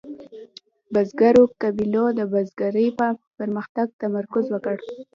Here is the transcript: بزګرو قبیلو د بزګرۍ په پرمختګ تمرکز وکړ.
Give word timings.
بزګرو 0.93 1.43
قبیلو 1.61 2.05
د 2.19 2.21
بزګرۍ 2.33 2.87
په 2.99 3.07
پرمختګ 3.39 3.87
تمرکز 4.01 4.45
وکړ. 4.49 4.77